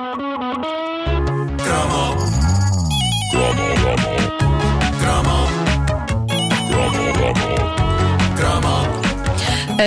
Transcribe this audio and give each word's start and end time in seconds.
A 0.00 0.04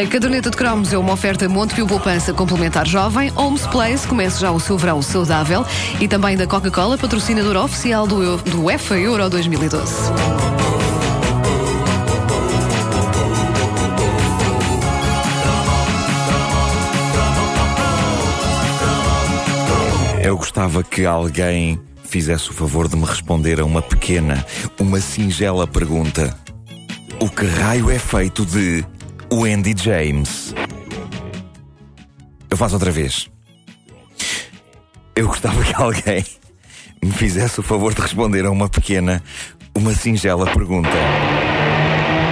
caderneta 0.09 0.49
de 0.49 0.57
cromos 0.57 0.91
é 0.91 0.97
uma 0.97 1.13
oferta 1.13 1.47
Montepio 1.47 1.87
Poupança 1.87 2.33
Complementar 2.33 2.85
Jovem, 2.85 3.31
Homes 3.37 3.65
Place, 3.67 4.05
começa 4.05 4.37
já 4.37 4.51
o 4.51 4.59
seu 4.59 4.77
verão 4.77 5.01
saudável 5.01 5.65
e 6.01 6.09
também 6.09 6.35
da 6.35 6.45
Coca-Cola, 6.45 6.97
patrocinadora 6.97 7.61
oficial 7.61 8.05
do, 8.05 8.35
do 8.35 8.65
UEFA 8.65 8.99
Euro 8.99 9.29
2012. 9.29 10.50
Eu 20.31 20.37
gostava 20.37 20.81
que 20.81 21.05
alguém 21.05 21.77
fizesse 22.05 22.51
o 22.51 22.53
favor 22.53 22.87
de 22.87 22.95
me 22.95 23.03
responder 23.03 23.59
a 23.59 23.65
uma 23.65 23.81
pequena, 23.81 24.45
uma 24.79 25.01
singela 25.01 25.67
pergunta. 25.67 26.33
O 27.19 27.27
que 27.27 27.45
raio 27.45 27.91
é 27.91 27.99
feito 27.99 28.45
de 28.45 28.81
Wendy 29.29 29.75
James? 29.75 30.55
Eu 32.49 32.55
faço 32.55 32.75
outra 32.75 32.91
vez. 32.91 33.29
Eu 35.17 35.27
gostava 35.27 35.61
que 35.65 35.75
alguém 35.75 36.25
me 37.03 37.11
fizesse 37.11 37.59
o 37.59 37.63
favor 37.63 37.93
de 37.93 37.99
responder 37.99 38.45
a 38.45 38.51
uma 38.51 38.69
pequena, 38.69 39.21
uma 39.75 39.93
singela 39.93 40.45
pergunta. 40.45 40.87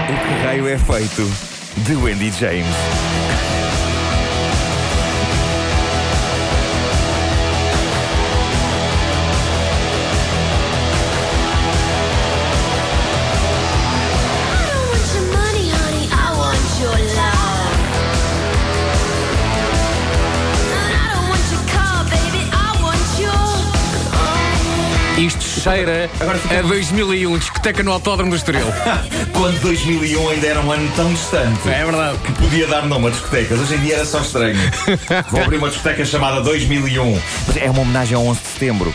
O 0.06 0.26
que 0.26 0.46
raio 0.46 0.70
é 0.70 0.78
feito 0.78 1.30
de 1.86 1.96
Wendy 1.98 2.32
James? 2.32 2.76
Cheira 25.60 26.10
a 26.58 26.62
2001, 26.62 27.38
discoteca 27.38 27.84
no 27.84 27.92
Autódromo 27.92 28.32
do 28.32 28.38
Estoril. 28.38 28.66
Quando 29.34 29.60
2001 29.60 30.30
ainda 30.30 30.48
era 30.48 30.62
um 30.62 30.72
ano 30.72 30.90
tão 30.96 31.14
distante. 31.14 31.68
É 31.68 31.84
verdade. 31.84 32.18
que 32.20 32.32
podia 32.34 32.68
dar 32.68 32.86
nome 32.86 33.08
a 33.08 33.10
discotecas. 33.10 33.60
Hoje 33.60 33.76
em 33.76 33.80
dia 33.80 33.96
era 33.96 34.06
só 34.06 34.22
estranho. 34.22 34.58
Vou 35.30 35.44
abrir 35.44 35.58
uma 35.58 35.70
discoteca 35.70 36.06
chamada 36.06 36.42
2001. 36.42 37.22
Mas 37.48 37.58
é 37.58 37.70
uma 37.70 37.82
homenagem 37.82 38.16
ao 38.16 38.26
11 38.26 38.40
de 38.40 38.48
setembro. 38.48 38.94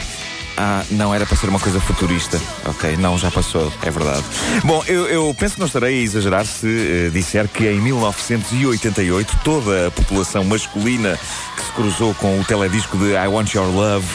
Ah, 0.57 0.85
não, 0.91 1.13
era 1.13 1.27
para 1.27 1.37
ser 1.37 1.49
uma 1.49 1.59
coisa 1.59 1.81
futurista. 1.81 2.41
Ok, 2.67 2.97
não, 2.97 3.19
já 3.19 3.31
passou, 3.31 3.73
é 3.83 3.91
verdade. 3.91 4.23
Bom, 4.63 4.83
eu, 4.87 5.07
eu 5.07 5.35
penso 5.39 5.55
que 5.55 5.61
não 5.61 5.67
estarei 5.67 6.01
a 6.01 6.03
exagerar 6.03 6.47
se 6.47 6.67
eh, 7.07 7.11
disser 7.11 7.49
que 7.49 7.69
em 7.69 7.81
1988 7.81 9.41
toda 9.43 9.89
a 9.89 9.91
população 9.91 10.45
masculina 10.45 11.19
que 11.57 11.63
se 11.65 11.73
cruzou 11.73 12.15
com 12.15 12.39
o 12.39 12.45
teledisco 12.45 12.97
de 12.97 13.15
I 13.15 13.27
Want 13.27 13.53
Your 13.55 13.67
Love 13.67 14.07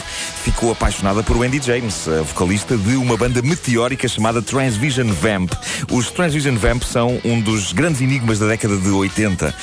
ficou 0.42 0.72
apaixonada 0.72 1.22
por 1.22 1.36
Wendy 1.36 1.60
James, 1.62 2.08
a 2.08 2.22
vocalista 2.22 2.76
de 2.76 2.96
uma 2.96 3.16
banda 3.16 3.42
meteórica 3.42 4.08
chamada 4.08 4.40
Transvision 4.40 5.08
Vamp. 5.08 5.52
Os 5.90 6.10
Transvision 6.10 6.56
Vamp 6.56 6.82
são 6.82 7.20
um 7.22 7.38
dos 7.38 7.72
grandes 7.72 8.00
enigmas 8.00 8.38
da 8.38 8.46
década 8.46 8.78
de 8.78 8.88
80. 8.88 9.54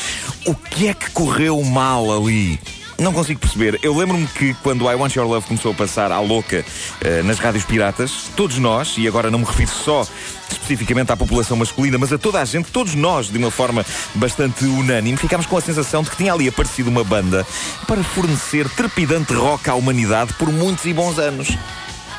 O 0.45 0.53
que 0.53 0.87
é 0.87 0.93
que 0.93 1.09
correu 1.09 1.61
mal 1.63 2.15
ali? 2.15 2.59
Não 2.99 3.13
consigo 3.13 3.39
perceber. 3.39 3.79
Eu 3.83 3.95
lembro-me 3.95 4.25
que 4.25 4.55
quando 4.55 4.89
I 4.91 4.95
Want 4.95 5.15
Your 5.15 5.27
Love 5.27 5.45
começou 5.45 5.71
a 5.71 5.75
passar 5.75 6.11
à 6.11 6.19
louca 6.19 6.65
eh, 7.01 7.21
nas 7.21 7.37
rádios 7.37 7.63
piratas, 7.63 8.31
todos 8.35 8.57
nós, 8.57 8.95
e 8.97 9.07
agora 9.07 9.29
não 9.29 9.37
me 9.39 9.45
refiro 9.45 9.69
só 9.69 10.05
especificamente 10.51 11.11
à 11.11 11.17
população 11.17 11.55
masculina, 11.55 11.97
mas 11.99 12.11
a 12.11 12.17
toda 12.17 12.41
a 12.41 12.45
gente, 12.45 12.71
todos 12.71 12.95
nós, 12.95 13.27
de 13.27 13.37
uma 13.37 13.51
forma 13.51 13.85
bastante 14.15 14.65
unânime, 14.65 15.15
ficámos 15.15 15.45
com 15.45 15.57
a 15.57 15.61
sensação 15.61 16.01
de 16.01 16.09
que 16.09 16.17
tinha 16.17 16.33
ali 16.33 16.47
aparecido 16.47 16.89
uma 16.89 17.03
banda 17.03 17.45
para 17.85 18.03
fornecer 18.03 18.67
trepidante 18.69 19.31
rock 19.33 19.69
à 19.69 19.75
humanidade 19.75 20.33
por 20.33 20.51
muitos 20.51 20.85
e 20.85 20.93
bons 20.93 21.19
anos. 21.19 21.49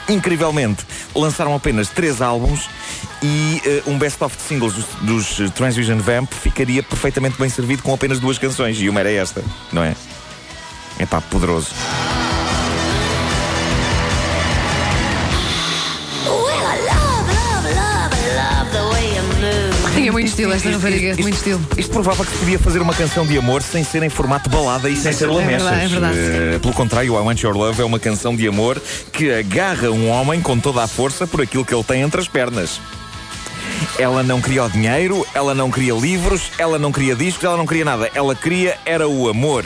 Incrivelmente, 0.09 0.87
lançaram 1.13 1.55
apenas 1.55 1.89
três 1.89 2.23
álbuns 2.23 2.71
e 3.21 3.61
eh, 3.65 3.83
um 3.85 3.99
best-of 3.99 4.37
de 4.37 4.43
singles 4.45 4.75
dos, 4.75 4.87
dos 5.37 5.51
Transvision 5.51 5.99
Vamp 5.99 6.33
ficaria 6.33 6.85
perfeitamente 6.85 7.37
bem 7.37 7.49
servido 7.49 7.83
com 7.83 7.93
apenas 7.93 8.21
duas 8.21 8.39
canções, 8.39 8.81
e 8.81 8.89
uma 8.89 9.01
era 9.01 9.11
esta, 9.11 9.43
não 9.73 9.83
é? 9.83 9.97
É 10.99 11.07
pá, 11.07 11.21
poderoso. 11.21 11.71
Tinha 19.95 20.13
muito 20.13 20.29
estilo 20.29 20.53
esta 20.53 20.71
rapariga, 20.71 21.11
Isto- 21.11 21.23
muito 21.23 21.35
estilo. 21.37 21.61
Isto 21.77 21.91
provava 21.91 22.25
que 22.25 22.31
se 22.31 22.39
podia 22.39 22.59
fazer 22.59 22.81
uma 22.81 22.95
canção 22.95 23.27
de 23.27 23.37
amor 23.37 23.63
sem 23.63 23.83
ser 23.83 24.03
em 24.03 24.09
formato 24.09 24.49
balada 24.49 24.89
e 24.89 24.97
sem 24.97 25.13
ser 25.13 25.27
lamechas. 25.27 25.63
verdade, 25.63 25.85
é 25.85 25.89
verdade. 25.89 26.17
Eh, 26.19 26.59
pelo 26.61 26.75
contrário, 26.75 27.15
I 27.15 27.19
Want 27.19 27.43
Your 27.43 27.57
Love 27.57 27.83
é 27.83 27.85
uma 27.85 27.99
canção 27.99 28.35
de 28.37 28.47
amor 28.47 28.81
que 29.13 29.31
agarra 29.33 29.91
um 29.91 30.09
homem 30.09 30.41
com 30.41 30.59
toda 30.59 30.83
a 30.83 30.87
força 30.87 31.27
por 31.27 31.43
aquilo 31.43 31.65
que 31.65 31.75
ele 31.75 31.85
tem 31.85 32.03
entre 32.03 32.21
as 32.21 32.29
pernas. 32.29 32.81
Ela 33.99 34.23
não 34.23 34.41
queria 34.41 34.65
o 34.65 34.69
dinheiro, 34.71 35.27
ela 35.35 35.55
não 35.55 35.71
queria 35.71 35.95
livros, 35.95 36.43
ela 36.59 36.79
não 36.79 36.91
queria 36.93 37.15
discos, 37.15 37.45
ela 37.45 37.57
não 37.57 37.67
queria 37.67 37.85
nada. 37.85 38.11
Ela 38.15 38.35
queria 38.35 38.77
era 38.85 39.09
o 39.09 39.29
amor. 39.29 39.65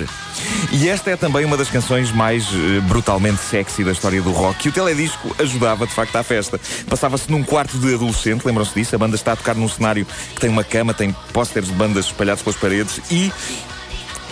E 0.75 0.89
esta 0.89 1.11
é 1.11 1.17
também 1.17 1.45
uma 1.45 1.55
das 1.55 1.69
canções 1.69 2.11
mais 2.11 2.47
eh, 2.47 2.81
brutalmente 2.81 3.41
sexy 3.41 3.85
da 3.85 3.93
história 3.93 4.23
do 4.23 4.33
rock. 4.33 4.67
E 4.67 4.71
o 4.71 4.73
teledisco 4.73 5.37
ajudava 5.39 5.87
de 5.87 5.93
facto 5.93 6.17
à 6.17 6.23
festa. 6.23 6.59
Passava-se 6.89 7.31
num 7.31 7.45
quarto 7.45 7.79
de 7.79 7.95
adolescente, 7.95 8.47
lembram-se 8.47 8.75
disso? 8.75 8.95
A 8.95 8.99
banda 8.99 9.15
está 9.15 9.33
a 9.33 9.37
tocar 9.37 9.55
num 9.55 9.69
cenário 9.69 10.07
que 10.35 10.41
tem 10.41 10.49
uma 10.49 10.65
cama, 10.65 10.95
tem 10.95 11.15
pósteres 11.31 11.69
de 11.69 11.75
bandas 11.75 12.07
espalhados 12.07 12.43
pelas 12.43 12.59
paredes 12.59 13.03
e 13.11 13.31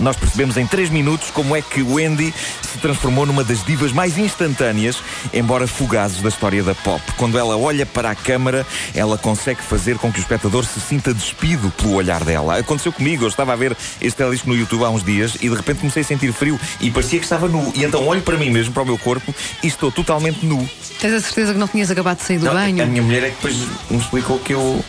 nós 0.00 0.16
percebemos 0.16 0.56
em 0.56 0.66
3 0.66 0.90
minutos 0.90 1.30
como 1.30 1.54
é 1.54 1.62
que 1.62 1.82
Wendy 1.82 2.32
se 2.62 2.78
transformou 2.78 3.26
numa 3.26 3.44
das 3.44 3.64
divas 3.64 3.92
mais 3.92 4.18
instantâneas, 4.18 5.02
embora 5.32 5.66
fugazes 5.66 6.22
da 6.22 6.28
história 6.28 6.62
da 6.62 6.74
pop. 6.74 7.02
Quando 7.16 7.38
ela 7.38 7.56
olha 7.56 7.84
para 7.84 8.10
a 8.10 8.14
câmara, 8.14 8.66
ela 8.94 9.18
consegue 9.18 9.62
fazer 9.62 9.98
com 9.98 10.12
que 10.12 10.18
o 10.18 10.22
espectador 10.22 10.64
se 10.64 10.80
sinta 10.80 11.12
despido 11.12 11.70
pelo 11.70 11.94
olhar 11.94 12.24
dela. 12.24 12.58
Aconteceu 12.58 12.92
comigo, 12.92 13.24
eu 13.24 13.28
estava 13.28 13.52
a 13.52 13.56
ver 13.56 13.76
este 14.00 14.16
teledisco 14.16 14.48
no 14.48 14.56
YouTube 14.56 14.84
há 14.84 14.90
uns 14.90 15.04
dias 15.04 15.36
e 15.40 15.48
de 15.48 15.54
repente 15.54 15.80
comecei 15.80 16.02
a 16.02 16.06
sentir 16.06 16.32
frio 16.32 16.58
e 16.80 16.90
parecia 16.90 17.18
que 17.18 17.24
estava 17.24 17.48
nu. 17.48 17.72
E 17.74 17.84
então 17.84 18.06
olho 18.06 18.22
para 18.22 18.36
mim 18.36 18.50
mesmo, 18.50 18.72
para 18.72 18.82
o 18.82 18.86
meu 18.86 18.98
corpo 18.98 19.34
e 19.62 19.66
estou 19.66 19.90
totalmente 19.92 20.44
nu. 20.44 20.68
Tens 20.98 21.12
a 21.14 21.20
certeza 21.20 21.52
que 21.52 21.58
não 21.58 21.68
tinhas 21.68 21.90
acabado 21.90 22.18
de 22.18 22.24
sair 22.24 22.38
do 22.38 22.46
Não, 22.46 22.54
banho? 22.54 22.82
A 22.82 22.86
minha 22.86 23.02
mulher 23.02 23.24
é 23.24 23.30
que 23.30 23.36
depois 23.36 23.56
me 23.90 23.98
explicou 23.98 24.38
que 24.38 24.52
eu 24.52 24.84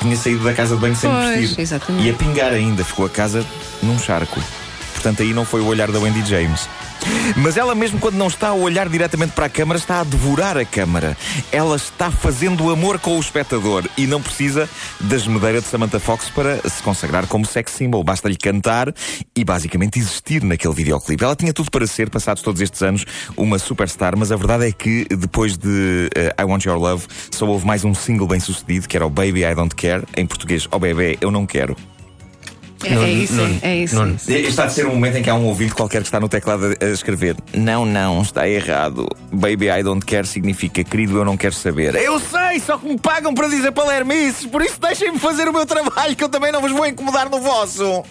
tinha 0.00 0.16
saído 0.16 0.42
da 0.44 0.52
casa 0.54 0.74
de 0.74 0.80
banho 0.80 0.96
sem 0.96 1.10
Pois, 1.10 1.40
vestir. 1.40 1.60
exatamente. 1.60 2.06
E 2.06 2.10
a 2.10 2.14
pingar 2.14 2.52
ainda, 2.52 2.84
ficou 2.84 3.06
a 3.06 3.10
casa 3.10 3.44
num 3.82 3.98
charco. 3.98 4.40
Portanto, 5.00 5.22
aí 5.22 5.32
não 5.32 5.46
foi 5.46 5.62
o 5.62 5.66
olhar 5.66 5.90
da 5.90 5.98
Wendy 5.98 6.22
James. 6.28 6.68
Mas 7.34 7.56
ela, 7.56 7.74
mesmo 7.74 7.98
quando 7.98 8.16
não 8.16 8.26
está 8.26 8.48
a 8.48 8.52
olhar 8.52 8.86
diretamente 8.86 9.32
para 9.32 9.46
a 9.46 9.48
câmara, 9.48 9.78
está 9.78 10.00
a 10.00 10.04
devorar 10.04 10.58
a 10.58 10.64
câmara. 10.64 11.16
Ela 11.50 11.74
está 11.74 12.10
fazendo 12.10 12.70
amor 12.70 12.98
com 12.98 13.16
o 13.16 13.20
espectador 13.20 13.88
e 13.96 14.06
não 14.06 14.20
precisa 14.20 14.68
da 15.00 15.16
esmedeira 15.16 15.62
de 15.62 15.66
Samantha 15.66 15.98
Fox 15.98 16.28
para 16.28 16.56
se 16.68 16.82
consagrar 16.82 17.26
como 17.26 17.46
sex 17.46 17.72
symbol. 17.72 18.04
Basta-lhe 18.04 18.36
cantar 18.36 18.94
e 19.34 19.42
basicamente 19.42 19.98
existir 19.98 20.44
naquele 20.44 20.74
videoclipe. 20.74 21.24
Ela 21.24 21.34
tinha 21.34 21.54
tudo 21.54 21.70
para 21.70 21.86
ser, 21.86 22.10
passados 22.10 22.42
todos 22.42 22.60
estes 22.60 22.82
anos, 22.82 23.06
uma 23.38 23.58
superstar, 23.58 24.14
mas 24.18 24.30
a 24.30 24.36
verdade 24.36 24.68
é 24.68 24.72
que 24.72 25.06
depois 25.16 25.56
de 25.56 26.10
eh, 26.14 26.34
I 26.38 26.44
Want 26.44 26.66
Your 26.66 26.78
Love 26.78 27.06
só 27.30 27.46
houve 27.46 27.66
mais 27.66 27.86
um 27.86 27.94
single 27.94 28.28
bem 28.28 28.38
sucedido, 28.38 28.86
que 28.86 28.98
era 28.98 29.06
o 29.06 29.10
Baby 29.10 29.44
I 29.44 29.54
Don't 29.54 29.74
Care, 29.74 30.04
em 30.14 30.26
português, 30.26 30.68
oh 30.70 30.78
bebê, 30.78 31.16
eu 31.22 31.30
não 31.30 31.46
quero. 31.46 31.74
É, 32.84 32.94
é 32.94 33.10
isso, 33.10 33.40
é 33.60 33.76
isso. 33.76 33.94
Nuno. 33.94 34.14
isso. 34.14 34.30
Está 34.30 34.64
a 34.64 34.70
ser 34.70 34.86
um 34.86 34.94
momento 34.94 35.16
em 35.18 35.22
que 35.22 35.28
há 35.28 35.34
um 35.34 35.44
ouvinte 35.44 35.74
qualquer 35.74 36.00
que 36.00 36.08
está 36.08 36.18
no 36.18 36.28
teclado 36.28 36.76
a, 36.80 36.84
escrever 36.86 37.36
Não, 37.52 37.84
não, 37.84 38.22
está 38.22 38.48
errado 38.48 39.06
Baby 39.30 39.68
I 39.68 39.82
don't 39.82 40.04
care 40.04 40.26
significa 40.26 40.82
Querido, 40.82 41.18
eu 41.18 41.24
não 41.24 41.36
quero 41.36 41.54
saber 41.54 41.94
Eu 41.94 42.18
sei, 42.18 42.58
só 42.60 42.78
que 42.78 42.88
me 42.88 42.98
pagam 42.98 43.34
para 43.34 43.48
dizer 43.48 43.72
palermices 43.72 44.46
Por 44.46 44.62
isso 44.62 44.80
deixem-me 44.80 45.18
fazer 45.18 45.46
o 45.48 45.52
meu 45.52 45.66
trabalho 45.66 46.16
Que 46.16 46.24
eu 46.24 46.28
também 46.28 46.50
não 46.50 46.60
vos 46.62 46.72
vou 46.72 46.86
incomodar 46.86 47.28
no 47.28 47.38
vosso 47.40 48.02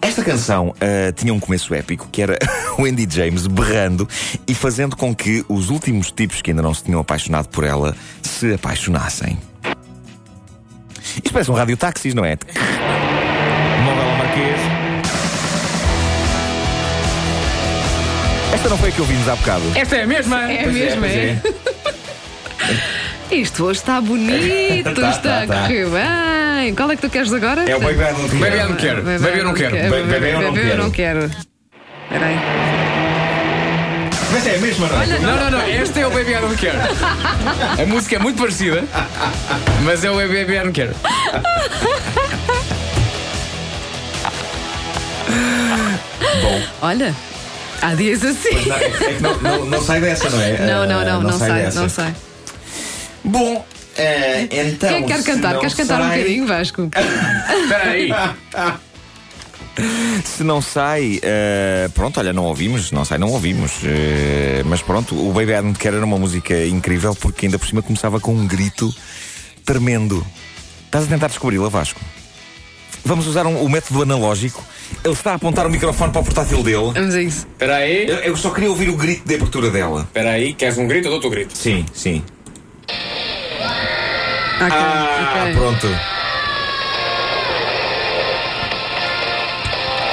Esta 0.00 0.22
canção 0.22 0.72
ah, 0.80 1.12
tinha 1.12 1.34
um 1.34 1.40
começo 1.40 1.74
épico 1.74 2.08
Que 2.12 2.22
era 2.22 2.38
Wendy 2.78 3.08
James 3.10 3.48
berrando 3.48 4.08
E 4.46 4.54
fazendo 4.54 4.96
com 4.96 5.12
que 5.12 5.44
os 5.48 5.70
últimos 5.70 6.12
tipos 6.12 6.40
Que 6.40 6.52
ainda 6.52 6.62
não 6.62 6.72
se 6.72 6.84
tinham 6.84 7.00
apaixonado 7.00 7.48
por 7.48 7.64
ela 7.64 7.96
Se 8.22 8.54
apaixonassem 8.54 9.36
Isto 11.16 11.32
parece 11.32 11.50
um 11.50 11.54
rádio-táxis, 11.54 12.14
não 12.14 12.24
é? 12.24 12.38
Esta 18.58 18.68
não 18.70 18.78
foi 18.78 18.88
a 18.88 18.92
que 18.92 19.00
ouvimos 19.00 19.28
há 19.28 19.36
bocado. 19.36 19.62
Esta 19.74 19.96
é 19.96 20.02
a 20.02 20.06
mesma! 20.06 20.50
É 20.52 20.62
Pois 20.64 20.74
mesmo, 20.74 21.00
pois 21.00 21.12
é? 21.12 21.40
Isto 23.36 23.64
hoje 23.66 23.78
está 23.80 24.00
bonito, 24.00 24.94
Tá, 24.94 25.10
está 25.10 25.40
tá, 25.42 25.46
tá. 25.46 25.58
a 25.64 25.68
correr 25.68 25.86
bem. 25.86 26.74
Qual 26.74 26.90
é 26.90 26.96
que 26.96 27.02
tu 27.02 27.10
queres 27.10 27.32
agora? 27.32 27.68
É 27.70 27.76
o 27.76 27.80
Baby 27.80 28.00
I 28.00 28.12
Don't 28.14 28.28
Care. 28.30 28.40
Baby, 28.40 28.58
eu 28.58 28.68
não 28.68 28.74
quero. 28.76 29.02
Baby, 29.02 29.38
eu 29.38 29.44
não 29.44 29.54
quero. 29.54 29.76
Bebê, 29.76 30.32
eu 30.32 30.40
não 30.42 30.52
Bebê, 30.52 30.66
eu 30.66 30.70
quero. 30.70 30.82
não 30.82 30.90
quero. 30.90 31.24
Espera 32.04 32.26
aí. 32.26 32.36
Mas 34.32 34.46
é 34.46 34.56
a 34.56 34.58
mesma, 34.58 34.86
não 34.88 35.02
é? 35.02 35.06
Não, 35.06 35.36
não, 35.36 35.50
não. 35.52 35.68
Este 35.68 36.00
é 36.00 36.06
o 36.06 36.10
Baby 36.10 36.32
I 36.32 36.40
Don't 36.40 36.56
Care. 36.56 36.78
A 37.82 37.86
música 37.86 38.16
é 38.16 38.18
muito 38.18 38.40
parecida, 38.40 38.84
mas 39.84 40.02
é 40.04 40.10
o 40.10 40.16
Baby 40.16 40.34
I 40.54 40.60
Don't 40.60 40.72
Care. 40.72 40.94
Olha, 46.80 47.14
há 47.82 47.94
dias 47.94 48.24
assim. 48.24 48.66
Não, 48.68 48.76
é 48.76 48.90
que 48.90 49.22
não, 49.22 49.40
não- 49.40 49.64
não 49.66 49.82
sai 49.82 50.00
dessa, 50.00 50.28
não 50.30 50.40
é? 50.40 50.58
Não, 50.66 50.86
não, 50.86 50.98
Ah, 51.00 51.04
não, 51.04 51.22
não, 51.22 51.38
sai, 51.38 51.62
dessa. 51.62 51.80
não 51.80 51.88
sai. 51.88 52.14
Bom, 53.24 53.64
eh, 53.96 54.46
então. 54.50 54.88
Quem 54.90 55.04
quer 55.06 55.22
cantar? 55.22 55.52
não 55.54 55.60
Queres 55.60 55.74
cantar 55.74 56.00
um 56.00 56.08
sai- 56.08 56.18
bocadinho, 56.18 56.46
Vasco? 56.46 56.90
Espera 57.62 57.90
aí. 57.90 58.10
Se 60.24 60.42
não 60.42 60.60
sai, 60.60 61.20
eh, 61.22 61.88
pronto, 61.94 62.18
olha, 62.18 62.32
não 62.32 62.44
ouvimos, 62.46 62.90
não 62.90 63.04
sai, 63.04 63.16
não 63.16 63.28
ouvimos. 63.30 63.72
Eh, 63.84 64.62
mas 64.66 64.82
pronto, 64.82 65.14
o 65.14 65.32
Baby 65.32 65.52
I 65.52 65.62
Don't 65.62 65.78
Care 65.78 65.94
era 65.96 66.04
uma 66.04 66.18
música 66.18 66.64
incrível 66.66 67.14
porque 67.14 67.46
ainda 67.46 67.58
por 67.60 67.68
cima 67.68 67.80
começava 67.80 68.18
com 68.18 68.32
um 68.34 68.44
grito 68.46 68.92
tremendo. 69.64 70.26
Estás 70.86 71.04
a 71.04 71.06
tentar 71.06 71.28
descobri-la, 71.28 71.68
Vasco? 71.68 72.00
Vamos 73.04 73.26
usar 73.28 73.46
um- 73.46 73.62
o 73.62 73.68
método 73.68 74.02
analógico. 74.02 74.64
Ele 75.04 75.12
está 75.14 75.32
a 75.32 75.34
apontar 75.34 75.66
o 75.66 75.70
microfone 75.70 76.10
para 76.12 76.20
o 76.20 76.24
portátil 76.24 76.62
dele. 76.62 76.92
Vamos 76.94 77.14
a 77.14 77.22
isso. 77.22 77.46
Espera 77.52 77.76
aí. 77.76 78.08
Eu, 78.08 78.16
eu 78.16 78.36
só 78.36 78.50
queria 78.50 78.70
ouvir 78.70 78.88
o 78.88 78.96
grito 78.96 79.26
de 79.26 79.34
abertura 79.34 79.70
dela. 79.70 80.02
Espera 80.02 80.30
aí. 80.30 80.52
Queres 80.54 80.78
um 80.78 80.86
grito? 80.86 81.06
Eu 81.06 81.12
dou-te 81.12 81.26
o 81.26 81.30
grito. 81.30 81.56
Sim, 81.56 81.84
sim. 81.92 82.22
Ok, 84.60 84.76
Ah, 84.76 85.44
ok. 85.44 85.52
pronto. 85.54 85.86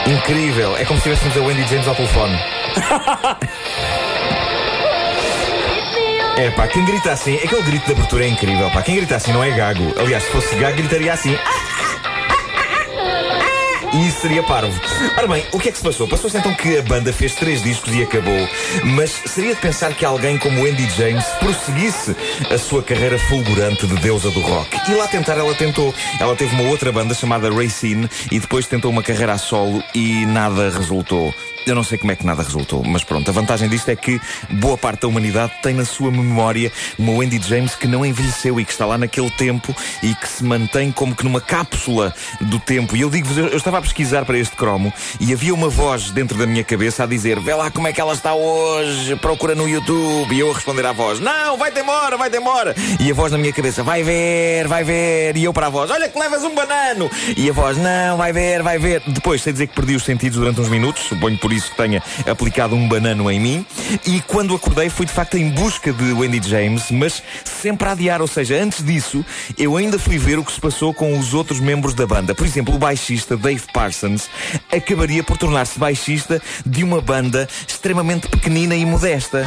Incrível. 0.07 0.77
É 0.77 0.85
como 0.85 0.99
se 1.01 1.09
estivéssemos 1.09 1.37
a 1.37 1.47
Wendy 1.47 1.67
James 1.69 1.87
ao 1.87 1.95
telefone. 1.95 2.37
É 6.37 6.49
pá, 6.51 6.67
quem 6.67 6.83
grita 6.85 7.11
assim, 7.13 7.35
aquele 7.37 7.61
grito 7.63 7.85
de 7.85 7.91
abertura 7.93 8.25
é 8.25 8.27
incrível, 8.27 8.69
pá. 8.69 8.81
Quem 8.81 8.97
grita 8.97 9.15
assim 9.15 9.31
não 9.31 9.43
é 9.43 9.51
gago. 9.51 9.93
Aliás, 9.97 10.21
se 10.23 10.29
fosse 10.31 10.53
gago, 10.55 10.75
gritaria 10.75 11.13
assim. 11.13 11.35
E 13.95 14.07
isso 14.09 14.19
seria 14.19 14.43
parvo. 14.43 14.77
Ora 15.17 15.25
bem, 15.25 15.45
o 15.53 15.59
que 15.59 15.69
é 15.69 15.71
que 15.71 15.77
se 15.77 15.83
passou? 15.83 16.05
Passou-se 16.05 16.37
então 16.37 16.53
que 16.53 16.77
a 16.77 16.81
banda 16.81 17.13
fez 17.13 17.33
três 17.33 17.63
discos 17.63 17.95
e 17.95 18.03
acabou. 18.03 18.49
Mas 18.83 19.09
seria 19.25 19.55
de 19.55 19.61
pensar 19.61 19.93
que 19.93 20.03
alguém 20.03 20.37
como 20.37 20.65
Andy 20.65 20.89
James 20.89 21.23
prosseguisse 21.39 22.13
a 22.51 22.57
sua 22.57 22.83
carreira 22.83 23.17
fulgurante 23.17 23.87
de 23.87 23.95
deusa 23.95 24.29
do 24.31 24.41
rock. 24.41 24.77
E 24.91 24.93
lá 24.95 25.07
tentar, 25.07 25.37
ela 25.37 25.55
tentou. 25.55 25.93
Ela 26.19 26.35
teve 26.35 26.53
uma 26.55 26.69
outra 26.69 26.91
banda 26.91 27.13
chamada 27.13 27.49
Racine 27.49 28.09
e 28.29 28.37
depois 28.37 28.67
tentou 28.67 28.91
uma 28.91 29.01
carreira 29.01 29.33
a 29.33 29.37
solo 29.37 29.81
e 29.93 30.25
nada 30.25 30.69
resultou. 30.69 31.33
Eu 31.65 31.73
não 31.75 31.83
sei 31.83 31.97
como 31.97 32.11
é 32.11 32.15
que 32.15 32.25
nada 32.25 32.43
resultou, 32.43 32.83
mas 32.83 33.03
pronto, 33.03 33.27
a 33.29 33.33
vantagem 33.33 33.67
disto 33.67 33.89
é 33.89 33.95
que 33.95 34.21
boa 34.49 34.77
parte 34.77 35.01
da 35.01 35.07
humanidade 35.07 35.53
tem 35.63 35.73
na 35.73 35.85
sua 35.85 36.11
memória 36.11 36.71
uma 36.99 37.13
Wendy 37.13 37.41
James 37.41 37.73
que 37.73 37.87
não 37.87 38.05
envelheceu 38.05 38.59
e 38.59 38.65
que 38.65 38.71
está 38.71 38.85
lá 38.85 38.97
naquele 38.97 39.31
tempo 39.31 39.75
e 40.03 40.13
que 40.13 40.27
se 40.27 40.43
mantém 40.43 40.91
como 40.91 41.15
que 41.15 41.23
numa 41.23 41.41
cápsula 41.41 42.13
do 42.41 42.59
tempo. 42.59 42.95
E 42.95 43.01
eu 43.01 43.09
digo-vos, 43.09 43.37
eu 43.37 43.55
eu 43.55 43.57
estava 43.57 43.77
a 43.77 43.81
pesquisar 43.81 44.25
para 44.25 44.37
este 44.37 44.53
cromo 44.53 44.93
e 45.17 45.31
havia 45.31 45.53
uma 45.53 45.69
voz 45.69 46.11
dentro 46.11 46.37
da 46.37 46.45
minha 46.45 46.61
cabeça 46.61 47.03
a 47.03 47.07
dizer: 47.07 47.39
Vê 47.39 47.53
lá 47.53 47.71
como 47.71 47.87
é 47.87 47.93
que 47.93 48.01
ela 48.01 48.13
está 48.13 48.33
hoje, 48.35 49.15
procura 49.15 49.55
no 49.55 49.67
YouTube. 49.67 50.35
E 50.35 50.39
eu 50.41 50.51
a 50.51 50.53
responder 50.53 50.85
à 50.85 50.91
voz: 50.91 51.21
Não, 51.21 51.57
vai-te 51.57 51.79
embora, 51.79 52.17
vai-te 52.17 52.35
embora. 52.37 52.75
E 52.99 53.09
a 53.09 53.13
voz 53.13 53.31
na 53.31 53.37
minha 53.37 53.53
cabeça: 53.53 53.81
Vai 53.81 54.03
ver, 54.03 54.67
vai 54.67 54.83
ver. 54.83 55.37
E 55.37 55.45
eu 55.45 55.53
para 55.53 55.67
a 55.67 55.69
voz: 55.69 55.89
Olha 55.89 56.09
que 56.09 56.19
levas 56.19 56.43
um 56.43 56.53
banano. 56.53 57.09
E 57.37 57.49
a 57.49 57.53
voz: 57.53 57.77
Não, 57.77 58.17
vai 58.17 58.33
ver, 58.33 58.61
vai 58.61 58.77
ver. 58.77 59.01
Depois, 59.07 59.41
sei 59.41 59.53
dizer 59.53 59.67
que 59.67 59.75
perdi 59.75 59.95
os 59.95 60.03
sentidos 60.03 60.37
durante 60.37 60.59
uns 60.59 60.67
minutos, 60.67 61.03
suponho 61.03 61.37
por 61.37 61.53
isso 61.53 61.54
que 61.63 61.75
tenha 61.75 62.03
aplicado 62.29 62.75
um 62.75 62.87
banano 62.87 63.29
em 63.31 63.39
mim. 63.39 63.65
E 64.05 64.21
quando 64.21 64.53
acordei, 64.55 64.89
fui 64.89 65.05
de 65.05 65.11
facto 65.11 65.37
em 65.37 65.49
busca 65.49 65.91
de 65.91 66.13
Wendy 66.13 66.47
James, 66.47 66.91
mas 66.91 67.23
sempre 67.43 67.87
a 67.87 67.91
adiar. 67.91 68.21
Ou 68.21 68.27
seja, 68.27 68.61
antes 68.61 68.83
disso, 68.83 69.25
eu 69.57 69.77
ainda 69.77 69.97
fui 69.97 70.17
ver 70.17 70.37
o 70.37 70.43
que 70.43 70.51
se 70.51 70.59
passou 70.59 70.93
com 70.93 71.17
os 71.17 71.33
outros 71.33 71.59
membros 71.59 71.93
da 71.93 72.05
banda. 72.05 72.35
Por 72.35 72.45
exemplo, 72.45 72.75
o 72.75 72.77
baixista 72.77 73.37
Dave 73.37 73.63
Parsons 73.73 74.29
acabaria 74.71 75.23
por 75.23 75.37
tornar-se 75.37 75.79
baixista 75.79 76.41
de 76.65 76.83
uma 76.83 77.01
banda 77.01 77.47
extremamente 77.67 78.27
pequenina 78.27 78.75
e 78.75 78.85
modesta. 78.85 79.45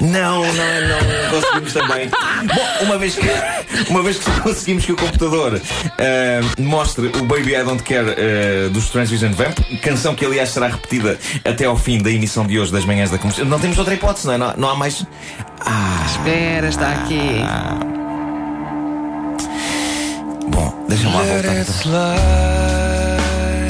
Não, 0.00 0.42
não, 0.42 0.44
não 0.44 1.30
conseguimos 1.30 1.72
também. 1.72 2.08
Bom, 2.08 2.84
uma 2.84 2.98
vez 2.98 3.14
que, 3.14 3.90
uma 3.90 4.02
vez 4.02 4.18
que 4.18 4.30
conseguimos 4.40 4.84
que 4.84 4.92
o 4.92 4.96
computador 4.96 5.60
ah, 5.98 6.40
mostre 6.60 7.06
o 7.06 7.24
Baby 7.24 7.54
I 7.54 7.62
Don't 7.64 7.82
Care 7.82 8.10
ah, 8.10 8.68
dos 8.70 8.88
Transvision 8.90 9.32
Vamp, 9.32 9.56
canção 9.82 10.14
que 10.14 10.24
aliás 10.24 10.50
será 10.50 10.66
repetida 10.66 11.18
até 11.44 11.64
ao 11.64 11.76
fim 11.76 11.98
da 12.02 12.10
emissão 12.10 12.44
de 12.46 12.58
hoje 12.58 12.72
das 12.72 12.84
manhãs 12.84 13.10
da 13.10 13.18
comercial. 13.18 13.46
Não 13.46 13.58
temos 13.60 13.78
outra 13.78 13.94
hipótese, 13.94 14.26
não 14.26 14.34
é? 14.34 14.38
Não, 14.38 14.54
não 14.56 14.70
há 14.70 14.74
mais. 14.74 15.04
Ah, 15.60 16.04
Espera, 16.06 16.68
está 16.68 16.90
aqui. 16.90 17.40
bom, 20.48 20.84
deixa-me 20.88 21.14
lá 21.14 21.22
voltar. 21.22 21.54
então. 21.56 21.74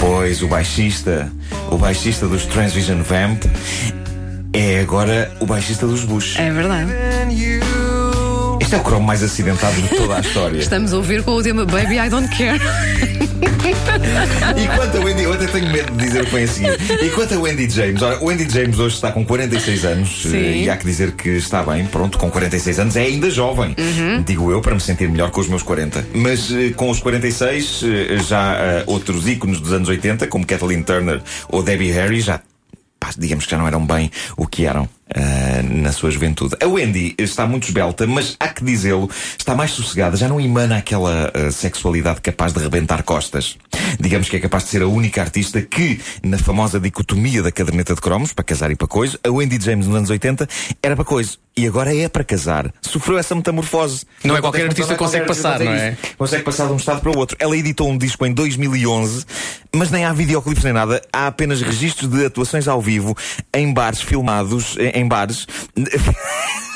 Pois, 0.01 0.43
o 0.43 0.49
baixista, 0.49 1.31
o 1.71 1.77
baixista 1.77 2.27
dos 2.27 2.45
Transvision 2.47 3.03
Vamp 3.03 3.45
é 4.55 4.81
agora 4.81 5.31
o 5.41 5.47
baixista 5.47 5.87
dos 5.87 6.05
Bush. 6.05 6.37
É 6.39 6.51
verdade. 6.51 6.91
Este 8.61 8.75
é 8.75 8.79
o 8.79 8.83
cromo 8.83 9.07
mais 9.07 9.23
acidentado 9.23 9.75
de 9.81 9.89
toda 9.89 10.17
a 10.17 10.21
história. 10.21 10.59
Estamos 10.59 10.93
a 10.93 10.97
ouvir 10.97 11.23
com 11.23 11.33
o 11.33 11.43
tema 11.43 11.65
Baby 11.67 11.99
I 11.99 12.09
Don't 12.09 12.29
Care. 12.37 12.61
E 14.57 14.67
quanto 14.77 14.97
a 14.97 15.01
Wendy, 15.01 15.23
eu 15.25 15.33
até 15.33 15.47
tenho 15.47 15.69
medo 15.71 15.91
de 15.93 15.99
dizer 16.05 16.23
o 16.23 16.27
que 16.27 16.35
vem 16.35 16.45
a 16.45 16.49
seguir. 16.49 16.79
E 17.05 17.11
quanto 17.11 17.35
a 17.35 17.39
Wendy 17.39 17.69
James, 17.69 18.01
ora, 18.03 18.19
o 18.23 18.27
Wendy 18.27 18.47
James 18.49 18.79
hoje 18.79 18.95
está 18.95 19.11
com 19.13 19.25
46 19.25 19.85
anos 19.85 20.23
Sim. 20.23 20.37
eh, 20.37 20.57
e 20.65 20.71
há 20.71 20.77
que 20.77 20.85
dizer 20.85 21.13
que 21.13 21.29
está 21.31 21.63
bem, 21.63 21.85
pronto, 21.87 22.17
com 22.19 22.31
46 22.31 22.79
anos 22.79 22.97
é 22.97 23.03
ainda 23.03 23.31
jovem, 23.31 23.75
Uhum. 23.79 24.23
digo 24.23 24.51
eu, 24.51 24.61
para 24.61 24.75
me 24.75 24.81
sentir 24.81 25.09
melhor 25.09 25.31
com 25.31 25.41
os 25.41 25.49
meus 25.49 25.63
40. 25.63 26.07
Mas 26.15 26.51
eh, 26.53 26.71
com 26.77 26.91
os 26.91 27.01
46, 27.01 27.83
eh, 27.85 28.19
já 28.29 28.55
eh, 28.57 28.85
outros 28.87 29.27
ícones 29.27 29.61
dos 29.61 29.73
anos 29.73 29.89
80, 29.89 30.27
como 30.29 30.47
Kathleen 30.47 30.83
Turner 30.83 31.21
ou 31.49 31.63
Debbie 31.63 31.91
Harry, 31.91 32.21
já 32.21 32.41
pá, 33.05 33.11
digamos 33.19 33.45
que 33.45 33.51
já 33.51 33.59
não 33.59 33.67
eram 33.67 33.85
bem 33.85 34.11
o 34.37 34.47
que 34.47 34.65
eram 34.65 34.89
ah, 35.15 35.63
na 35.63 35.93
sua 35.93 36.11
juventude. 36.11 36.57
A 36.63 36.67
Wendy 36.67 37.15
está 37.19 37.47
muito 37.47 37.65
esbelta, 37.65 38.07
mas 38.07 38.37
há 38.41 38.49
que 38.49 38.65
dizê-lo, 38.65 39.11
está 39.39 39.55
mais 39.55 39.73
sossegada, 39.73 40.17
já 40.17 40.27
não 40.27 40.41
emana 40.41 40.79
aquela 40.79 41.31
ah, 41.35 41.51
sexualidade 41.51 42.21
capaz 42.23 42.53
de 42.53 42.61
rebentar 42.61 43.03
costas. 43.03 43.59
Digamos 44.01 44.29
que 44.29 44.37
é 44.37 44.41
capaz 44.41 44.65
de 44.65 44.71
ser 44.71 44.83
a 44.83 44.89
única 44.89 45.21
artista 45.21 45.61
que, 45.61 46.01
na 46.23 46.39
famosa 46.39 46.81
dicotomia 46.81 47.43
da 47.43 47.53
caderneta 47.53 47.95
de 47.95 48.01
cromos, 48.01 48.33
para 48.33 48.45
casar 48.45 48.71
e 48.71 48.77
para 48.77 48.89
coisa, 48.89 49.19
a 49.23 49.31
Wendy 49.31 49.59
James 49.61 49.87
nos 49.87 49.97
anos 49.97 50.11
80 50.11 50.49
era 50.83 50.97
para 50.97 51.05
coisa. 51.05 51.44
E 51.57 51.67
agora 51.69 51.95
é 51.97 52.09
para 52.09 52.25
casar. 52.25 52.73
Sofreu 52.83 53.17
essa 53.17 53.33
metamorfose. 53.35 54.05
Não 54.25 54.37
é 54.37 54.41
qualquer 54.41 54.67
artista 54.67 54.95
que 54.95 54.99
consegue 54.99 55.25
passar, 55.27 55.61
não 55.61 55.71
é? 55.73 55.91
isso 56.03 56.17
consegue 56.17 56.43
passar 56.43 56.67
de 56.67 56.73
um 56.73 56.77
estado 56.77 57.01
para 57.01 57.11
o 57.13 57.17
outro. 57.17 57.37
Ela 57.39 57.57
editou 57.57 57.89
um 57.89 57.97
disco 57.97 58.27
em 58.27 58.33
2011, 58.33 59.25
mas 59.73 59.89
nem 59.91 60.05
há 60.05 60.13
videoclipes 60.13 60.65
nem 60.65 60.73
nada. 60.73 61.01
Há 61.13 61.29
apenas 61.29 61.63
registros 61.63 62.11
de 62.11 62.27
atuações 62.27 62.67
ao 62.67 62.81
vivo 62.83 63.17
em 63.55 63.73
bares 63.73 64.01
filmados, 64.01 64.77
em 64.79 65.07
bares. 65.07 65.47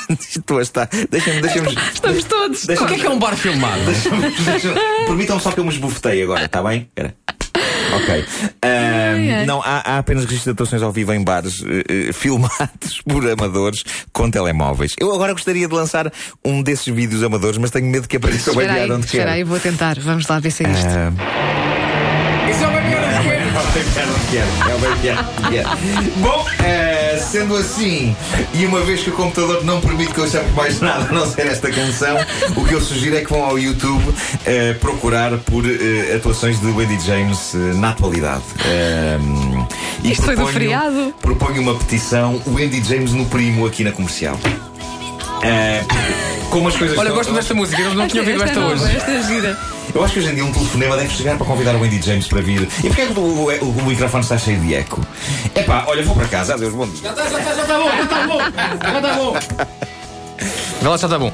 Estou 0.09 0.57
a 0.57 0.61
estar. 0.61 0.89
Deixa-me, 1.11 1.41
deixa-me. 1.41 1.75
Estamos 1.93 2.23
todos. 2.23 2.63
O 2.63 2.85
que 2.87 2.93
é 2.95 2.97
que 2.99 3.05
é 3.05 3.09
um 3.09 3.19
bar 3.19 3.35
filmado? 3.35 3.83
deixa-me- 3.85 4.29
deixa-me- 4.31 4.79
Permitam-me 5.05 5.41
só 5.41 5.51
que 5.51 5.59
eu 5.59 5.63
me 5.65 5.69
esbofetei 5.71 6.23
agora, 6.23 6.45
está 6.45 6.63
bem? 6.63 6.87
Espera. 6.89 7.15
Ok. 7.95 8.25
Ahm, 8.63 9.08
ai. 9.19 9.45
Não, 9.45 9.61
há, 9.61 9.81
há 9.85 9.97
apenas 9.99 10.23
registros 10.23 10.45
de 10.45 10.51
atuações 10.51 10.81
ao 10.81 10.91
vivo 10.91 11.13
em 11.13 11.23
bares 11.23 11.63
eh, 11.65 12.09
eh, 12.09 12.13
filmados 12.13 13.01
por 13.07 13.29
amadores 13.29 13.83
com 14.13 14.29
telemóveis. 14.31 14.93
Eu 14.99 15.13
agora 15.13 15.33
gostaria 15.33 15.67
de 15.67 15.73
lançar 15.73 16.11
um 16.45 16.61
desses 16.63 16.87
vídeos 16.93 17.23
amadores, 17.23 17.57
mas 17.57 17.71
tenho 17.71 17.85
medo 17.87 18.07
que 18.07 18.17
apareça 18.17 18.51
o 18.51 18.53
Espera 18.53 18.73
aí, 18.73 18.87
Don't 18.87 19.05
espera 19.05 19.23
Care. 19.25 19.35
aí, 19.37 19.43
vou 19.43 19.59
tentar. 19.59 19.99
Vamos 19.99 20.27
lá 20.27 20.39
ver 20.39 20.51
se 20.51 20.65
é 20.65 20.69
isto. 20.69 20.87
Ah, 20.87 22.49
Isso 22.49 22.63
é 22.63 22.67
o 22.67 22.71
Baby 22.71 22.89
I 22.89 22.93
Don't 22.93 24.25
Care. 24.31 24.69
É 24.69 24.75
o 24.75 24.79
Baby 24.79 25.07
I 25.07 25.15
Don't 25.15 26.57
Care. 26.57 26.69
É 26.69 26.88
sendo 27.29 27.55
assim, 27.55 28.15
e 28.55 28.65
uma 28.65 28.81
vez 28.81 29.03
que 29.03 29.11
o 29.11 29.13
computador 29.13 29.63
não 29.63 29.79
permite 29.79 30.13
que 30.13 30.19
eu 30.19 30.27
chame 30.27 30.49
mais 30.53 30.81
nada 30.81 31.09
a 31.09 31.13
não 31.13 31.27
ser 31.27 31.45
esta 31.45 31.71
canção, 31.71 32.17
o 32.55 32.65
que 32.65 32.73
eu 32.73 32.81
sugiro 32.81 33.15
é 33.17 33.21
que 33.21 33.29
vão 33.29 33.43
ao 33.43 33.59
YouTube 33.59 34.03
eh, 34.45 34.73
procurar 34.73 35.37
por 35.37 35.63
eh, 35.63 36.15
atuações 36.15 36.59
de 36.59 36.65
Wendy 36.67 36.99
James 37.05 37.53
eh, 37.53 37.57
na 37.75 37.91
atualidade. 37.91 38.43
Ehm, 38.65 39.63
e 40.03 40.11
Isto 40.11 40.23
foi 40.23 40.35
do 40.35 40.47
feriado. 40.47 41.13
Proponho 41.21 41.61
uma 41.61 41.75
petição 41.75 42.41
Wendy 42.47 42.83
James 42.83 43.11
no 43.13 43.25
primo 43.25 43.67
aqui 43.67 43.83
na 43.83 43.91
comercial. 43.91 44.39
Eh, 45.43 45.83
como 46.49 46.67
as 46.67 46.75
coisas 46.75 46.97
Olha, 46.97 47.11
gosto 47.11 47.33
desta 47.33 47.53
música, 47.53 47.81
eu 47.81 47.93
não 47.93 48.07
tinha 48.07 48.21
ouvido 48.23 48.43
esta 48.43 48.59
é 48.59 48.63
hoje. 48.65 48.95
Esta 48.97 49.11
é 49.11 49.23
gira. 49.23 49.57
eu 49.93 50.03
acho 50.03 50.13
que 50.13 50.19
hoje 50.19 50.29
em 50.29 50.35
dia 50.35 50.45
um 50.45 50.51
telefonema 50.51 50.97
deve 50.97 51.09
chegar 51.13 51.37
para 51.37 51.45
convidar 51.45 51.75
o 51.75 51.79
Wendy 51.79 52.01
James 52.05 52.27
para 52.27 52.41
vir. 52.41 52.67
E 52.83 52.87
porquê 52.87 53.01
é 53.01 53.05
que 53.07 53.19
o, 53.19 53.21
o- 53.23 53.69
o- 53.69 53.85
microfone 53.85 54.23
está 54.23 54.37
cheio 54.37 54.59
de 54.59 54.73
eco? 54.75 54.99
Epá, 55.55 55.83
olha, 55.87 56.03
vou 56.03 56.15
para 56.15 56.27
casa. 56.27 56.53
Adeus, 56.55 56.73
bom 56.73 56.87
dia. 56.87 57.01
Já 57.03 57.09
está, 57.11 57.29
já 57.29 57.39
está, 57.39 57.53
já 57.55 57.61
está 57.61 57.77
bom, 57.77 57.89
já 57.89 58.03
está 58.03 58.27
bom. 58.27 58.39
Já 58.81 58.97
está 58.97 59.13
bom. 59.15 59.33
Vê 60.81 60.87
lá, 60.87 60.97
já 60.97 61.05
está 61.07 61.19
bom. 61.19 61.31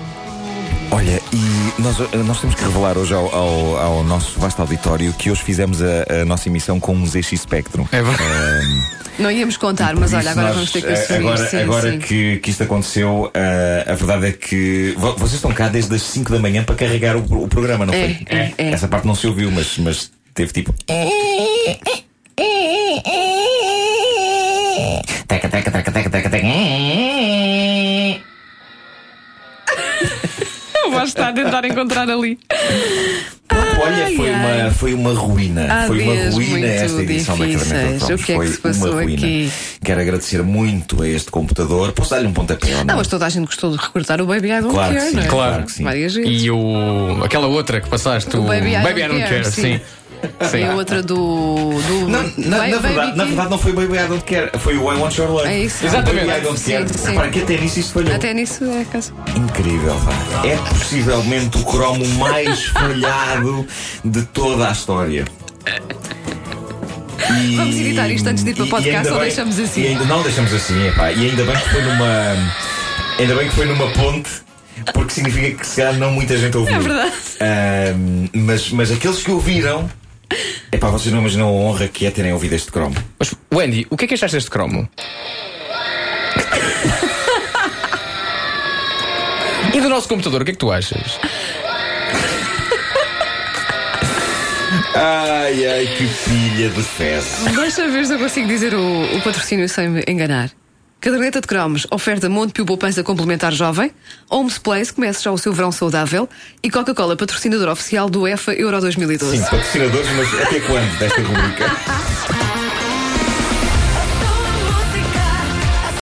Olha, 0.96 1.22
e 1.34 1.82
nós, 1.82 1.98
nós 2.26 2.40
temos 2.40 2.56
que 2.56 2.64
revelar 2.64 2.98
hoje 2.98 3.14
ao, 3.14 3.26
ao- 3.36 3.78
ao 3.78 4.04
nosso 4.06 4.40
vasto 4.40 4.62
auditório 4.62 5.12
que 5.12 5.30
hoje 5.30 5.42
fizemos 5.44 5.82
a, 5.82 6.22
a 6.22 6.26
nossa 6.26 6.48
emissão 6.48 6.80
com 6.80 6.96
um 6.96 7.06
ZX 7.06 7.42
Spectrum. 7.42 7.86
É 7.92 8.02
verdade. 8.02 8.96
Não 9.20 9.30
íamos 9.30 9.58
contar, 9.58 9.94
mas 9.96 10.14
olha, 10.14 10.32
agora 10.32 10.48
nós, 10.48 10.56
vamos 10.56 10.72
ter 10.72 10.82
que 10.82 10.88
eh, 10.88 10.94
assumir. 10.94 11.20
Agora, 11.20 11.50
sim, 11.50 11.58
agora 11.62 11.92
sim. 11.92 12.00
Que, 12.00 12.38
que 12.38 12.50
isto 12.50 12.64
aconteceu, 12.64 13.30
eh, 13.34 13.86
a 13.90 13.94
verdade 13.94 14.28
é 14.28 14.32
que 14.32 14.94
vo- 14.98 15.14
vocês 15.18 15.34
estão 15.34 15.52
cá 15.52 15.68
desde 15.68 15.94
as 15.94 16.02
5 16.02 16.32
da 16.32 16.40
manhã 16.40 16.64
para 16.64 16.76
carregar 16.76 17.18
o, 17.18 17.44
o 17.44 17.48
programa, 17.50 17.86
não 17.86 17.94
É, 17.94 17.98
foi? 18.16 18.26
é, 18.38 18.54
é. 18.58 18.72
Essa 18.72 18.88
parte 18.88 19.06
não 19.06 19.16
se 19.16 19.28
ouviu, 19.28 19.52
mas, 19.52 19.78
mas 19.78 20.10
teve 20.34 20.54
tipo. 20.54 20.74
Teca, 25.28 25.50
teca, 25.50 25.72
teca, 25.72 25.92
teca, 25.92 26.10
teca, 26.10 26.30
teca. 26.30 26.48
Estar 31.06 31.30
a 31.30 31.34
tentar 31.34 31.66
encontrar 31.66 32.10
ali. 32.10 32.38
Olha, 33.52 34.16
foi 34.16 34.34
ai. 34.34 34.62
uma, 34.64 34.72
foi 34.72 34.94
uma 34.94 35.14
ruína. 35.14 35.68
Há 35.70 35.88
foi 35.88 36.02
uma 36.02 36.32
ruína 36.32 36.68
esta 36.68 37.02
edição 37.02 37.38
da 37.38 37.46
difíceis. 37.46 37.68
Caderneta 37.72 38.06
de 38.06 38.14
O 38.14 38.18
que 38.18 38.24
é 38.24 38.26
que 38.26 38.36
Foi 38.36 38.48
se 38.48 38.58
passou 38.58 38.92
uma 38.92 39.02
ruína. 39.04 39.18
aqui? 39.18 39.52
Quero 39.84 40.02
agradecer 40.02 40.44
muito 40.44 41.02
a 41.04 41.08
este 41.08 41.30
computador. 41.32 41.92
Posso 41.92 42.10
dar-lhe 42.10 42.28
um 42.28 42.34
pontapé 42.34 42.72
não? 42.72 42.84
Não, 42.86 42.96
mas 42.98 43.08
toda 43.08 43.26
a 43.26 43.30
gente 43.30 43.46
gostou 43.46 43.72
de 43.72 43.78
recrutar 43.78 44.20
o 44.22 44.26
Baby 44.26 44.50
I 44.52 44.62
Don't 44.62 44.74
Claro 44.74 44.94
que 44.94 44.98
Care, 45.00 45.10
sim, 45.12 45.16
não 45.18 45.24
é? 45.24 45.28
claro. 45.28 45.50
Claro. 45.52 45.66
que 45.66 45.72
sim. 45.72 45.84
Várias 45.84 46.14
vezes. 46.16 46.44
E 46.44 46.52
o. 46.52 47.22
aquela 47.24 47.48
outra 47.48 47.80
que 47.80 47.88
passaste, 47.90 48.36
o, 48.36 48.42
Baby 48.44 48.70
I 48.72 48.82
Don't 48.82 49.00
I 49.00 49.08
Don't 49.08 49.20
Care, 49.22 49.30
Care, 49.30 49.46
sim. 49.46 49.62
sim. 49.62 49.82
Sim. 50.50 50.58
E 50.60 50.64
a 50.64 50.74
outra 50.76 51.02
do. 51.04 51.16
do 51.16 52.10
Não, 52.10 52.24
na, 52.38 52.58
Ba- 52.58 52.68
na 52.68 52.78
Baby 52.78 52.88
verdade, 52.88 53.18
na 53.18 53.26
verdade 53.26 53.50
não 53.50 53.58
foi 53.58 53.72
Baby 53.74 53.96
I 53.98 54.08
Don't 54.08 54.24
Care, 54.24 54.52
foi 54.60 54.78
o 54.78 54.92
I 54.92 54.96
Want 54.98 55.18
Your 55.18 55.30
Love. 55.32 55.48
É 55.48 55.60
isso. 55.60 55.86
Exatamente. 55.86 56.24
O 56.26 56.28
Baby 56.28 56.40
I 56.40 56.44
Don't 56.44 56.60
Sim, 56.60 56.72
Care. 56.74 56.88
sim. 56.98 57.08
Repara 57.10 57.30
que 57.30 57.40
até 57.40 57.58
nisso 57.58 57.80
isto 57.80 57.94
falhou. 57.94 58.16
Até 58.16 58.34
nisso 58.34 58.64
é 58.66 58.86
caso. 58.86 59.14
Incrível, 59.36 59.96
pá. 60.06 60.48
É 60.48 60.56
possivelmente 60.58 61.58
o 61.58 61.64
cromo 61.66 62.06
mais 62.20 62.66
falhado 62.74 63.66
de 64.04 64.22
toda 64.28 64.70
a 64.70 64.72
história. 64.72 65.26
E- 67.42 67.56
Vamos 67.56 67.76
editar 67.76 68.10
isto 68.10 68.28
antes 68.28 68.44
de 68.44 68.52
ir 68.52 68.56
para 68.56 68.66
o 68.66 68.70
podcast 68.70 69.08
ou 69.08 69.16
bem- 69.16 69.24
deixamos 69.28 69.60
assim? 69.60 69.82
e 69.82 69.88
ainda, 69.88 70.06
não 70.06 70.22
deixamos 70.22 70.54
assim, 70.54 70.88
epá. 70.88 71.12
E 71.12 71.30
ainda 71.30 71.44
bem 71.44 71.56
que 71.56 71.70
foi 71.70 71.82
numa. 71.82 72.54
Ainda 73.20 73.36
bem 73.36 73.48
que 73.50 73.56
foi 73.56 73.66
numa 73.66 73.88
ponte. 73.92 74.30
Porque 74.94 75.14
significa 75.14 75.58
que 75.58 75.66
se 75.66 75.78
calhar 75.78 75.94
não 75.96 76.12
muita 76.12 76.38
gente 76.38 76.56
ouviu. 76.58 76.76
É 76.76 76.80
verdade. 76.80 77.14
Mas, 78.34 78.70
mas 78.72 78.92
aqueles 78.92 79.24
que 79.24 79.32
ouviram. 79.32 79.90
Epá, 80.72 80.90
vocês 80.90 81.14
não 81.14 81.22
imaginam 81.22 81.48
a 81.48 81.52
honra 81.52 81.88
que 81.88 82.06
é 82.06 82.12
terem 82.12 82.34
ouvido 82.34 82.54
este 82.54 82.72
cromo. 82.72 82.96
Mas, 83.18 83.34
Wendy, 83.54 83.88
o 83.90 83.98
que 83.98 84.06
é 84.06 84.08
que 84.08 84.14
achaste 84.14 84.36
deste 84.36 84.50
cromo? 84.50 84.88
e 89.74 89.82
do 89.82 89.90
nosso 89.90 90.08
computador, 90.08 90.42
o 90.42 90.46
que 90.46 90.52
é 90.52 90.54
que 90.54 90.60
tu 90.60 90.72
achas? 90.72 91.20
Ai, 94.96 95.66
ai, 95.66 95.88
que 95.98 96.08
pilha 96.30 96.70
de 96.70 96.82
fezes. 96.82 97.44
Deixa 97.54 97.88
ver 97.88 98.06
se 98.06 98.14
eu 98.14 98.20
consigo 98.20 98.48
dizer 98.48 98.74
o, 98.74 99.18
o 99.18 99.22
patrocínio 99.22 99.68
sem 99.68 99.90
me 99.90 100.04
enganar. 100.08 100.50
Caderneta 101.06 101.40
de 101.40 101.46
cromos, 101.46 101.86
oferta 101.92 102.28
Montepio 102.28 102.66
Poupança 102.66 103.04
Complementar 103.04 103.54
Jovem, 103.54 103.92
Homes 104.28 104.58
Place, 104.58 104.92
comece 104.92 105.24
já 105.24 105.32
o 105.32 105.38
seu 105.38 105.54
verão 105.54 105.72
saudável 105.72 106.28
e 106.64 106.72
Coca-Cola, 106.72 107.16
patrocinador 107.16 107.70
oficial 107.70 108.10
do 108.10 108.28
EFA 108.28 108.54
Euro 108.54 108.82
2012. 108.82 109.38
Sim, 109.38 109.44
patrocinadores, 109.44 110.10
mas 110.18 110.42
até 110.42 110.60
quando 110.62 110.98
desta 110.98 111.22
rubrica? 111.22 111.66